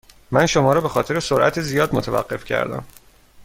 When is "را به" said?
0.73-0.89